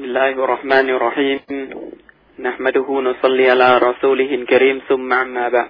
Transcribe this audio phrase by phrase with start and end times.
[0.00, 1.38] بسم الله الرحمن الرحيم
[2.46, 5.68] نحمده ونصلي على رسوله الكريم ثم عما بعد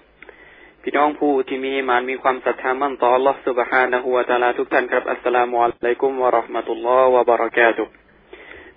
[0.83, 7.85] พี่น้องผู้ที่มีมานมีความศรัทธามั่นต่อ Allah سبحانه และ تعالى ทุกท่านครับอัสสลามุอะลัยกุมวะราะห์มะตุลลอฮ์วะบะเราะกาตุ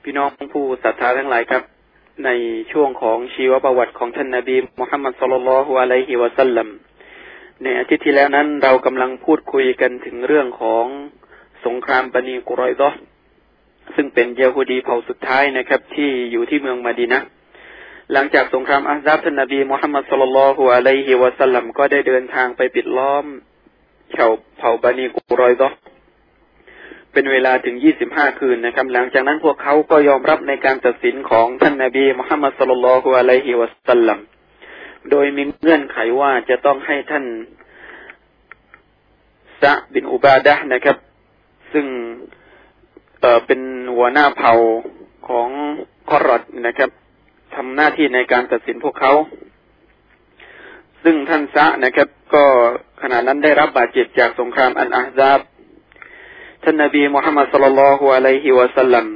[0.03, 1.63] พี่น้องผู้ศรัทธาทั้งหลายครับ
[2.25, 2.29] ใน
[2.71, 6.67] ช่วงของชีวประวัติของท่านนบีมุฮัมมัดสุลลัลลอฮุอะลัยฮิวะสัลลัม
[7.63, 10.85] ในอาทิตย์ที่แล้วนั้นเรากำลังพูดคุยกันถึงเรื่องของ
[11.65, 12.89] สงครามบันีกุรอยดอ
[13.94, 17.20] ซึ่งเป็นเยฮูดีเผ่าสุดท้ายนะครับ ที่อยู่ที่เมืองมาดีนะ
[18.12, 23.24] หลังจากสงครามอาซับท่านนบีมุฮัมมัดสุลลัลฮุอะลัยฮิวะสัลลัมก็ได้เดินทางไปปิดล้อม
[24.12, 24.28] เผ่า
[24.58, 25.70] เผ่าบานีกุรอยดอ
[27.12, 34.18] เป็นเวลาถึงยี่สิบห้าคืนนะครับ หลังจากนั้นพวกเขาก็ยอมรับในการตัดสินของท่านนบีมุฮัมมัดสุลลัลฮุอะลัยฮิวะสัลลัม
[35.10, 37.24] โดยมีเงื่อนไขว่าจะต้องให้ท่าน
[39.62, 40.96] ซะบินอุบาดะนะครับ
[41.72, 41.86] ซึ่ง
[43.24, 43.60] เอเป็น
[43.94, 44.54] หัวหน้าเผ่า
[45.28, 45.48] ของ
[46.10, 46.90] คอรอดนะครับ
[47.54, 49.12] ทำหน้าที่ในการตัดสินพวกเขา
[51.02, 52.44] ซึ่งท่านซะนะครับ ก็
[53.02, 55.40] ขณะนั้นได้รับบาดเจ็บจากสงครามอันอาซาบ
[56.62, 59.06] ท่านนบีมุฮัมมัดสุลลัลฮุอะลัยฮิวะสัลลัม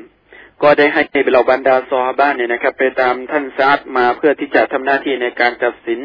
[0.62, 6.00] ก็ได้ให้เหล่าบรรดาซอฮาบ้านเนี่ยนะครับ ไปตามท่านซาดมาเพื่อที่จะทำหน้าที่ในการตัดสิน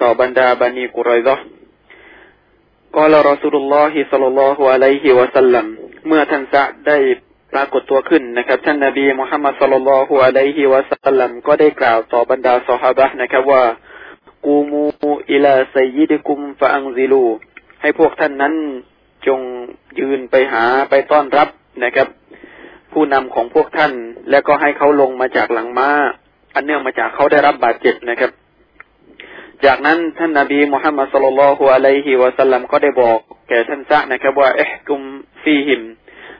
[0.00, 1.36] ต่อบรรดาบันีกุรอยซะ
[2.94, 5.66] กล่าวรอสูลุลลอฮิสัลลัลลอฮุอะลัยฮิวะสัลลัม
[6.06, 6.98] เมื่อท่านซะได้
[7.52, 13.62] ปรากฏตัวขึ้นนะครับ ท่านนบีมุฮัมมัดสุลลัลฮุอะลัยฮิวะสัลลัมก็ได้กล่าวต่อบรรดาซอฮาบะนะครับว่า
[14.46, 14.82] กูมู
[15.30, 17.24] อิลาไซยิดิกุมฟะอังซิลู
[17.80, 18.54] ให้พวกท่านนั้น
[19.26, 19.40] จง
[19.98, 21.48] ยืนไปหาไปต้อนรับ
[21.84, 22.08] นะครับ
[22.92, 23.92] ผู้นำของพวกท่าน
[24.30, 25.90] แล้วก็ให้เขาลงมาจากหลังม้า
[26.54, 28.30] อันเนื่องมาจากเขาได้รับบาดเจ็บนะครับ
[29.66, 35.00] จากนั้นท่านนาบีมุฮัมมัดสุลลัลฮุอะลัยฮิวะสัลลัมก็ได้บอกแก่ท่านซะนะครับว่าเอ๊ะกุม
[35.42, 35.82] ฟีหิม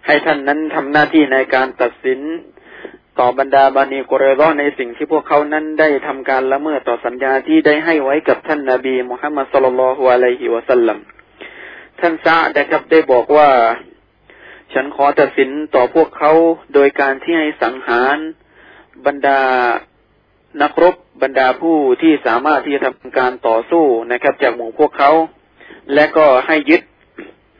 [0.06, 2.20] ให้ท่านนั้นทำหน้าที่ในการตัดสิน
[3.18, 10.98] ต่อบรรดาบานีกุเรรอในสิ่งที่พวกเขานั้นได้ทำการละเมิดต่อสัญญาที่ได้ให้ไว้กับท่านนาบีมุฮัมมัดสุลลัลฮุอะลัยฮิวะสัลลัม
[12.00, 13.48] ท่านซะนะครับได้บอกว่า
[14.72, 16.32] ฉันขอตัดสินต่อพวกเขา
[16.74, 18.16] โดยการที่ให้สังหาร
[19.06, 19.40] บรรดา
[20.62, 25.10] นักรบ บรรดาผู้ที่สามารถที่จะทำการต่อสู้นะครับ จากหมู่พวกเขา
[25.94, 26.82] และก็ให้ยึด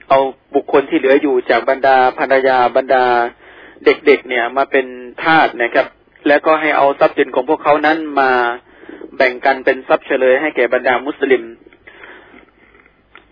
[0.09, 0.19] เอา
[0.55, 3.05] บุคคลที่เหลืออยู่จากบรรดาภรรยาบรรดา
[3.85, 4.87] เด็กๆ เนี่ยมาเป็น
[5.23, 5.87] ทาสนะครับ
[6.29, 8.31] แล้วก็ให้เอาทรัพย์สินของพวกเขานั้นมา
[9.17, 11.43] แบ่งกันเป็นทรัพย์เฉลยให้แก่บรรดามุสลิม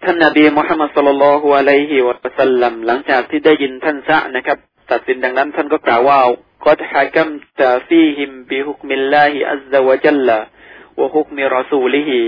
[0.05, 4.59] ท่านนาบีมุฮัมมัดสุลลัลฮุอะลัยฮิวะสัลลัมหลังจากที่ได้ยินท่านซะนะครับ
[4.91, 6.19] ตัดสินดังนั้นท่านก็กล่าวว่า
[6.65, 7.29] ก็ฮะกัม
[7.61, 10.39] ตาฟีฮิมบิฮุกมิลลาฮิอัลลอฮฺวะจัลละ
[11.01, 12.23] วะฮุกมิรอซูลิฮิ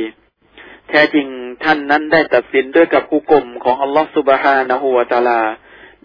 [0.88, 1.26] แท้จริง
[1.64, 5.40] ท่านนั้นได้ตัดสินด้วยกับกุกลมของอัลลอฮฺสุบฮานะฮูวะตาลา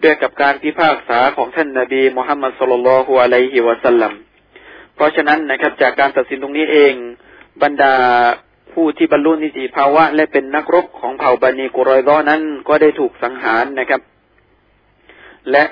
[0.02, 4.12] ด้วยกับการพิพากษาของท่านนาบีมุฮัมมัดสุลลัลฮุอะลัยฮิวะสัลลัม
[4.94, 6.94] เพราะฉะนั้นนะครับจากการตัดสินตรงนี้เอง
[7.62, 7.94] บรรดา
[8.72, 14.00] ผู้ที่บรรลุนิติภาวะ และเป็นนักรบของเผ่าบันีกุรอยร้อนั้นก็ได้ถูกสังหารนะครับ
[15.50, 15.64] และ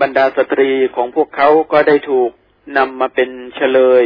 [0.00, 2.30] บรรดาสตรีของพวกเขาก็ได้ถูก
[2.76, 4.04] นำมาเป็นเฉลย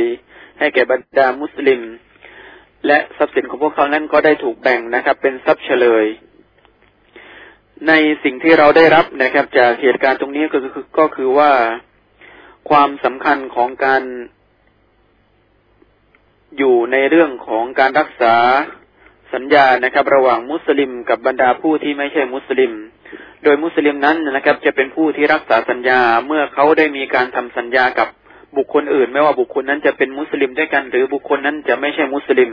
[0.59, 1.81] ให้แก่บรรดามุสลิม
[2.87, 6.07] และทรัพย์สินของพวกเขานั้นก็ได้ถูกแบ่งนะครับ เป็นทรัพย์เฉลย
[7.89, 7.93] ใน
[8.25, 11.53] สิ่งที่เราได้รับนะครับ จากเหตุการณ์ตรงนี้ก็คือก็คือว่า
[12.71, 14.03] ความสำคัญของการ
[16.59, 18.37] อยู่ในเรื่องของการรักษา
[19.35, 22.73] สัญญานะครับ ระหว่างมุสลิมกับบรรดาผู้ที่ไม่ใช่มุสลิม
[23.45, 28.09] โดยมุสลิมนั้นนะครับ จะเป็นผู้ที่รักษาสัญญาเมื่อเขาได้มีการทำสัญญากับ
[28.57, 32.51] บุคคลอื่น ไม่ว่าบุคคลนั้นจะเป็นมุสลิมด้วยกัน หรือบุคคลนั้นจะไม่ใช่มุสลิม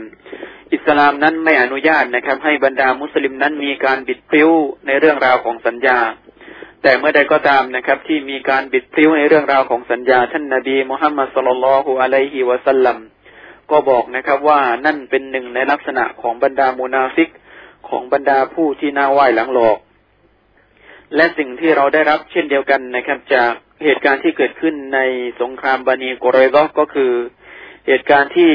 [0.72, 4.50] อิสลามนั้นไม่อนุญาตนะครับ ให้บรรดามุสลิมนั้นมีการบิดพลิ้ว
[4.86, 5.98] ในเรื่องราวของสัญญา
[6.82, 12.98] แต่เมื่อใดก็ตามนะครับ ที่มีการบิดพลิ้วในเรื่องราวของสัญญา ท่านนาบีมุฮัมมัดสุลลัลฮุอะลัยฮิวะสัลลัม
[13.72, 17.28] ก็บอกนะครับว่านั่นเป็นหนึ่งในลักษณะของบรรดามุนาฟิก
[17.88, 19.78] ของบรรดาผู้ที่หน้าไหว้หลังหลอก
[21.16, 23.52] และสิ่งที่เราได้รับเช่นเดียวกันนะครับ จาก
[23.84, 25.00] เหตุการณ์ที่เกิดขึ้นใน
[25.40, 27.12] สงครามบะนีกุร็อยเซาะฮฺก็คือ
[27.86, 28.50] เหตุการณ์ที่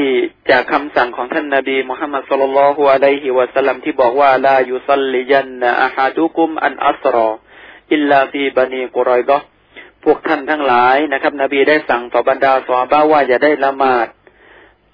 [0.50, 9.42] จากคำสั่งของท่านนาบีมุฮัมมัดصلى الله عليه وسلمที่บอกว่าلا يصلين أحدكم العصر إلا في بني قريظة
[10.04, 14.08] พวกท่านทั้งหลายนะครับ นบีได้สั่งต่อบรรดาซอฮาบะฮฺว่าอย่าได้ละหมาด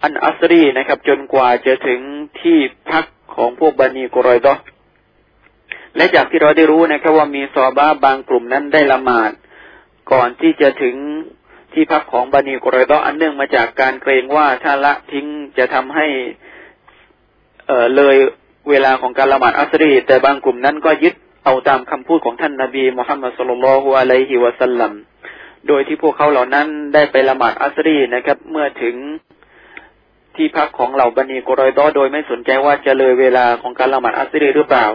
[0.02, 2.00] อันอัสรีนะครับ จนกว่าจะถึง
[2.40, 2.58] ที่
[2.90, 3.04] พัก
[3.34, 4.58] ของพวกบานีกรอยก
[5.96, 9.32] และจากที่เราได้รู้นะครับว่ามีสวาบาบางกลุ่มนั้นได้ละหมาด
[10.12, 10.96] ก่อนที่จะถึง
[11.72, 15.26] ที่พักของบานีกรอยดออันเนื่องมาจากการเกรงว่าถ้าละทิ้ง
[15.58, 16.06] จะทำให้
[17.66, 18.16] เอ่อเลย
[18.70, 21.14] เวลาของการละหมาดอัสรี แต่บางกลุ่มนั้นก็ยึด
[21.44, 24.92] เอาตามคำพูดของท่านนาบีมุฮัมมัดสุลลัลฮุอะลัยฮิวะสัลลัม
[25.68, 28.96] โดยที่พวกเขาเหล่านั้นได้ไปละหมาดอัสรีนะครับ เมื่อถึง
[30.36, 34.86] ที่พักของเหล่าบันีกรอยดอโดยไม่สนใจว่าจะเลยเวลาของการละหมาดอัสรีหรือเปล่า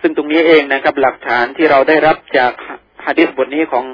[0.00, 2.52] ซึ่งตรงนี้เองนะครับ หลักฐานที่เราได้รับจาก
[3.06, 3.84] ฮะดิษบทนี้ของ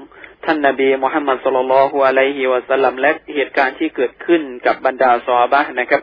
[0.44, 6.02] ท่านนาบีมุฮัมมัดสุลลัลฮุอะลัยฮิวะสัลลัมและเหตุการณ์ที่เกิดขึ้นกับบรรดาซอบะนะครับ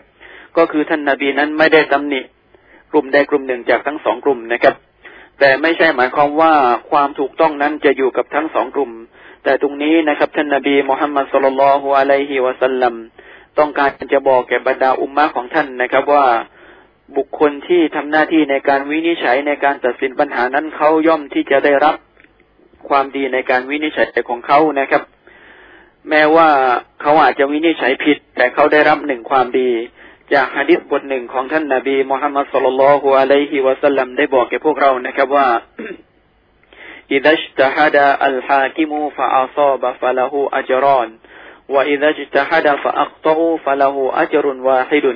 [0.58, 2.22] ก็คือท่านนาบีนั้นไม่ได้ตำหนิ
[2.92, 4.76] กลุ่มใดกลุ่มหนึ่งจากทั้งสองกลุ่มนะครับ
[5.40, 6.54] แต่ไม่ใช่หมายความว่า
[6.92, 8.92] ความถูกต้องนั้นจะอยู่กับทั้งสองกลุ่ม
[9.44, 12.94] แต่ตรงนี้นะครับท่านนาบีมุฮัมมัดสุลลัลฮุอะลัยฮิวะสัลลัม
[13.60, 16.26] ต้องการจะบอกแก่บรรดาอุมมะของท่านนะครับ ว่า
[17.18, 21.96] บุคคลที่ทำหน้าที่ในการวินิจฉัยในการตัดสินปัญหานั้นเขาย่อมที่จะได้รับ
[22.90, 25.04] ความดีในการวินิจฉัยของเขานะครับ
[26.10, 26.50] แม้ว่า
[27.02, 29.70] เขาอาจจะวินิจฉัยผิด แต่เขาได้รับหนึ่งความดี
[30.34, 35.48] จากฮะดิษบทหนึ่งของท่านนาบีมูฮัมมัดสุลลัลฮุอะลัยฮิวะสัลลัมได้บอกแก่พวกเรานะครับว่า
[37.14, 41.02] อิดัชตะฮดะอัลฮากิมูฟะอาซอบะฟละหูอัจรอ
[41.75, 45.07] وإذا اجتهد فأخطأ فله أجر واحد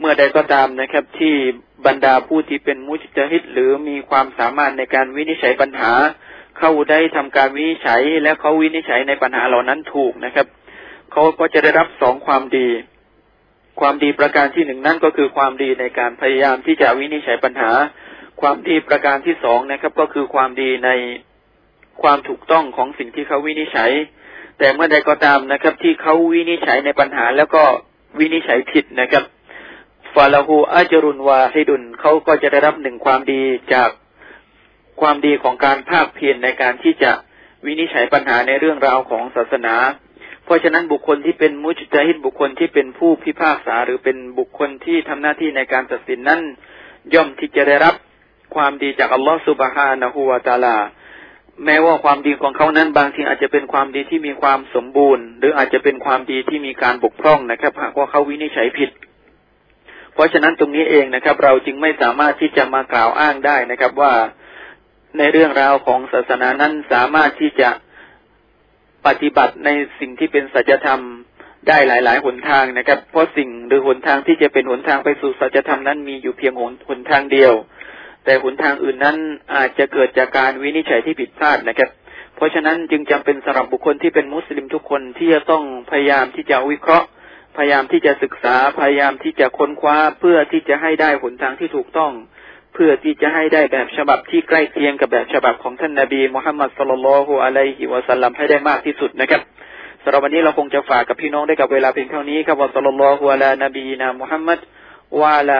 [0.00, 1.34] เมื่อใดก็ตามนะครับ ที่
[1.86, 5.92] บรรดาผู้ที่เป็นมุจตฮิดหรือมีความสามารถในการวินิจฉัยปัญหา
[6.58, 10.46] เขาได้ทำการวินิจฉัยและเขาวินิจฉัยในปัญหาเหล่านั้นถูกนะครับ
[11.12, 12.68] เขาก็จะได้รับสองความดี
[13.80, 17.70] ความดีประการที่หนึ่งนั่นก็คือความดีในการพยายามที่จะวินิจฉัยปัญหา
[18.40, 20.90] ความดีประการที่สองนะครับ ก็คือความดีใน
[22.02, 23.92] ความถูกต้องของสิ่งที่เขาวินิจฉัย
[24.59, 27.63] แต่เมื่อใดก็ตามนะครับ ที่เขาวินิจฉัยในปัญหา แล้วก็
[28.19, 29.23] วินิจฉัยผิดนะครับ
[30.15, 33.41] ฟาลาหูอาจรุนวาฮิดุนเขาก็จะได้รับหนึ่งความดี
[33.73, 33.89] จาก
[35.01, 37.11] ความดีของการภาคเพียรในการที่จะ
[37.65, 39.75] วินิจฉัยปัญหาในเรื่องราวของศาสนา
[40.45, 46.41] เพราะฉะนั้นบุคคลที่เป็นมุจตฮิดบุคคลที่เป็นผู้พิพากษา หรือเป็นบุคคลที่ทำหน้าที่ในการตัดสินนั้น
[47.13, 47.95] ย่อมที่จะได้รับ
[48.55, 50.77] ความดีจากอัลลอฮฺสุบฮานะฮูวาตาลา
[51.65, 58.89] แม้ว่าความดีของเขานั้นบางทีอาจจะเป็นความดีที่มีความสมบูรณ์ หรืออาจจะเป็นความดีที่มีการบกพร่องนะครับหากว่าเขาวินิจฉัยผิด
[60.13, 64.13] เพราะฉะนั้นตรงนี้เองนะครับ เราจึงไม่สามารถที่จะมากล่าวอ้างได้นะครับว่า
[65.17, 67.69] ในเรื่องราวของศาสนานั้นสามารถที่จะ
[69.07, 69.69] ปฏิบัติใน
[69.99, 71.01] สิ่งที่เป็นสัจธรรม
[71.67, 77.53] ได้หลาย ๆ หนทางนะครับ เพราะสิ่งหรือหนทางที่จะเป็นหนทางไปสู่สัจธรรมนั้นมีอยู่เพียงหนหนทางเดียว
[78.29, 79.17] แต่หนทางอื่นนั้น
[79.55, 81.89] อาจจะเกิดจากการวินิจฉัยที่ผิดพลาดนะครับ
[82.35, 87.07] เพราะฉะนั้นจึงจำเป็นสำหรับบุคคลที่เป็นมุสลิมทุกคนที่จะต้องพยายามที่จะวิเคราะห์
[87.57, 92.11] พยายามที่จะศึกษาพยายามที่จะค้นคว้าเพื่อที่จะให้ได้หนทางที่ถูกต้อง
[92.73, 99.41] เพื่อที่จะให้ได้แบบฉบับที่ใกล้เคียงกับแบบฉบับของท่านนาบีมุฮัมมัดสุลลัลฮุอะลัยฮิวะสัลลัมให้ได้มากที่สุดนะครับ
[100.03, 104.59] สำหรับวันนี้เราคงจะฝากกับพี่น้องได้กับเวลาเพียงเท่านี้ครับวะสัลลัลลอฮุอะลานบีนามุฮัมมัด
[105.21, 105.51] วะล